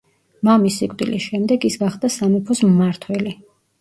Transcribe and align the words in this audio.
მამის 0.47 0.77
სიკვდილის 0.81 1.27
შემდეგ 1.27 1.67
ის 1.71 1.77
გახდა 1.83 2.13
სამეფოს 2.17 2.67
მმართველი. 2.71 3.37